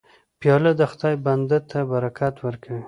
[0.39, 2.79] پیاله د خدای بنده ته برکت ورکوي.